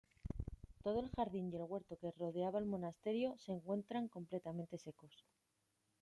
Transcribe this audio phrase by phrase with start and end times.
[0.81, 5.27] Todo el jardín y el huerto que rodeaba el monasterio se encuentran completamente secos.